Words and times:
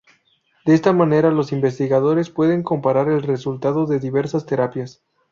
De 0.65 0.73
esta 0.73 0.93
manera, 0.93 1.29
los 1.29 1.51
investigadores 1.51 2.31
pueden 2.31 2.63
comparar 2.63 3.07
el 3.07 3.21
resultado 3.21 3.85
de 3.85 3.99
diversas 3.99 4.47
terapias. 4.47 5.03